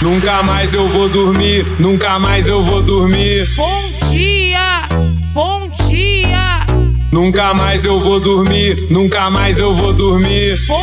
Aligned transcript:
Nunca 0.00 0.44
mais 0.44 0.74
eu 0.74 0.86
vou 0.86 1.08
dormir, 1.08 1.66
nunca 1.80 2.20
mais 2.20 2.46
eu 2.46 2.62
vou 2.62 2.80
dormir. 2.80 3.44
Bom 3.56 3.82
dia, 4.08 4.88
bom 5.34 5.68
dia. 5.88 6.64
Nunca 7.10 7.52
mais 7.52 7.84
eu 7.84 7.98
vou 7.98 8.20
dormir, 8.20 8.86
nunca 8.90 9.28
mais 9.28 9.58
eu 9.58 9.74
vou 9.74 9.92
dormir. 9.92 10.56
Bom 10.68 10.77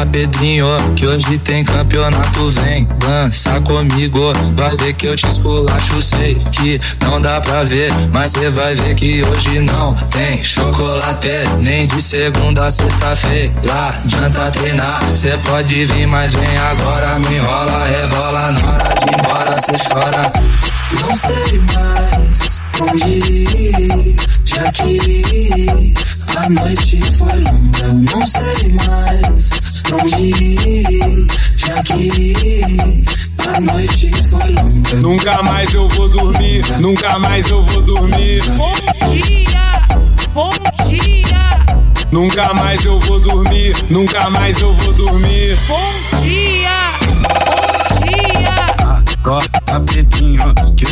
Acorda, 0.00 0.06
Pedrinho, 0.06 0.66
que 0.96 1.06
hoje 1.06 1.38
tem 1.38 1.64
campeonato. 1.64 2.48
Vem, 2.50 2.88
dança 2.98 3.60
comigo. 3.60 4.32
Vai 4.54 4.76
ver 4.76 4.94
que 4.94 5.06
eu 5.06 5.16
te 5.16 5.26
esculacho. 5.26 6.02
Sei 6.02 6.34
que 6.52 6.80
não 7.02 7.20
dá 7.20 7.40
pra 7.40 7.62
ver, 7.64 7.92
mas 8.12 8.32
cê 8.32 8.50
vai 8.50 8.74
ver 8.74 8.94
que 8.94 9.22
hoje 9.22 9.60
não 9.60 9.94
tem 10.10 10.42
chocolate. 10.42 11.28
Nem 11.60 11.86
de 11.86 12.00
segunda 12.00 12.66
a 12.66 12.70
sexta-feira. 12.70 13.52
Adianta 14.04 14.50
treinar, 14.50 15.00
cê 15.16 15.38
pode 15.44 15.86
vir, 15.86 16.06
mas 16.06 16.32
vem 16.32 16.58
agora. 16.58 17.18
Não 17.18 17.32
enrola, 17.32 17.84
rebola. 17.84 18.52
Na 18.52 18.72
hora 18.72 18.94
de 18.94 19.06
ir 19.06 19.18
embora, 19.18 19.60
cê 19.60 19.72
chora. 19.88 20.32
Não 21.00 21.14
sei 21.14 21.60
mais 21.74 22.66
onde 22.80 23.04
ir, 23.08 24.16
já 24.44 24.72
que 24.72 25.94
a 26.36 26.48
noite 26.48 27.00
foi 27.18 27.39
mais 29.90 30.12
onde 30.12 30.22
ir, 30.22 31.26
já 31.56 31.82
que 31.82 32.62
a 33.48 33.60
noite 33.60 34.10
foi 34.28 34.50
longa. 34.52 34.94
Nunca 34.96 35.42
mais 35.42 35.74
eu 35.74 35.88
vou 35.88 36.08
dormir, 36.08 36.64
nunca 36.78 37.18
mais 37.18 37.48
eu 37.48 37.62
vou 37.64 37.82
dormir. 37.82 38.42
Bom 38.56 38.72
dia, 39.08 39.88
bom 40.32 40.50
dia. 40.88 41.30
Nunca 42.12 42.54
mais 42.54 42.84
eu 42.84 42.98
vou 43.00 43.20
dormir, 43.20 43.74
nunca 43.88 44.30
mais 44.30 44.60
eu 44.60 44.72
vou 44.74 44.92
dormir. 44.92 45.58
Bom 45.66 45.92
dia, 46.09 46.09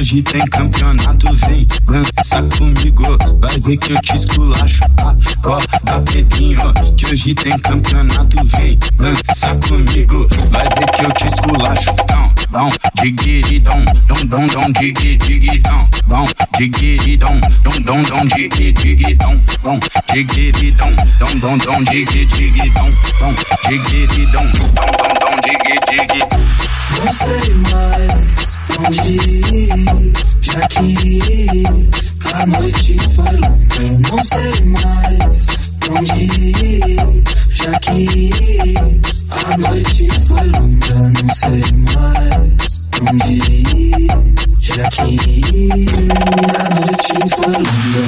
hoje 0.08 0.22
tem 0.22 0.40
campeonato. 0.46 1.32
Vem, 1.34 1.66
dança 1.84 2.42
comigo, 2.56 3.04
vai 3.40 3.60
ver 3.60 3.76
que 3.76 3.92
eu 3.92 4.00
te 4.00 4.16
esculacho. 4.16 4.80
Acorda, 4.96 6.00
Pedrinho, 6.00 6.72
que 6.96 7.06
hoje 7.06 7.34
tem 7.34 7.58
campeonato. 7.58 8.42
Vem, 8.44 8.78
dança 8.96 9.54
comigo, 9.68 10.26
vai 10.50 10.64
ver 10.64 10.90
que 10.92 11.04
eu 11.04 11.12
te 11.12 11.26
esculacho. 11.26 11.92
Dom, 11.92 12.32
dom, 12.50 12.70
digui, 13.02 13.42
digidom, 13.42 13.84
dom, 16.06 16.26
diguiridom, 16.56 17.40
dom, 17.62 17.82
dom, 17.82 18.02
dom, 18.02 18.26
digui, 18.28 18.72
digidom, 18.72 19.40
dom, 19.62 19.78
diguiridom, 20.14 20.90
dom, 21.18 21.38
dom, 21.38 21.58
dom, 21.58 21.84
digui, 21.84 22.24
digidom, 22.24 22.90
dom, 23.20 23.34
diguiridom, 23.68 24.46
dom, 24.72 24.90
dom, 24.96 25.14
dom, 25.20 25.40
digui, 25.44 25.78
digidom. 25.90 26.38
Não 26.96 27.12
sei 27.12 27.54
mais 27.70 28.57
que 30.78 31.64
a 32.32 32.46
noite 32.46 32.96
foi 33.14 33.36
longa. 33.36 33.58
Não 34.10 34.24
sei 34.24 34.60
mais 34.64 35.46
onde 35.90 36.24
ir, 36.24 36.96
já 37.50 37.72
que 37.80 38.74
a 39.30 39.56
noite 39.56 40.08
foi 40.26 40.46
longa. 40.46 40.94
Não 41.24 41.34
sei 41.34 41.62
mais 41.94 42.86
onde 43.10 43.32
ir, 43.32 44.08
noite. 46.78 47.12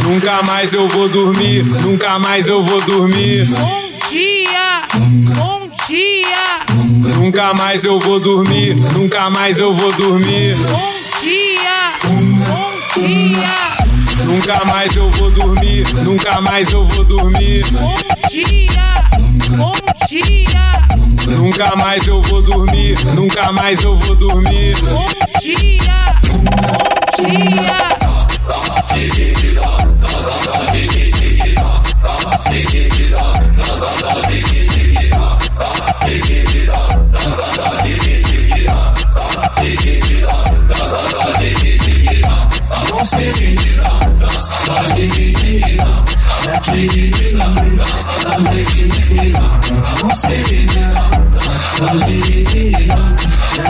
Nunca 0.05 0.43
mais 0.43 0.73
eu 0.73 0.89
vou 0.89 1.09
dormir, 1.09 1.65
nunca 1.65 2.19
mais 2.19 2.47
eu 2.47 2.63
vou 2.63 2.81
dormir. 2.83 3.47
Bom 3.47 3.83
dia, 4.11 4.87
bom 5.35 5.71
dia. 5.89 7.17
Nunca 7.17 7.53
mais 7.55 7.85
eu 7.85 7.99
vou 7.99 8.21
dormir, 8.21 8.77
nunca 8.95 9.29
mais 9.29 9.59
eu 9.59 9.75
vou 9.75 9.93
dormir. 9.93 10.57
Bom 10.57 11.00
dia. 12.95 14.25
Nunca 14.25 14.65
mais 14.65 14.95
eu 14.97 15.11
vou 15.13 15.31
dormir, 15.31 15.87
nunca 15.95 16.41
mais 16.41 16.71
eu 16.73 16.85
vou 16.87 17.05
dormir. 17.05 17.65
Bom 17.71 17.95
dia, 18.29 18.95
bom 19.57 19.73
dia. 20.09 21.37
Nunca 21.37 21.77
mais 21.77 22.07
eu 22.07 22.21
vou 22.23 22.43
dormir, 22.43 22.99
nunca 23.15 23.53
mais 23.53 23.81
eu 23.83 23.97
vou 23.97 24.17
dormir. 24.17 24.77
Bom 24.83 25.07
dia, 25.41 26.15
bom 26.27 27.25
dia. 27.25 28.01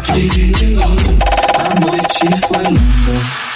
Que 0.02 0.76
a 1.58 1.80
noite 1.80 2.40
foi 2.46 2.64
longa. 2.64 3.49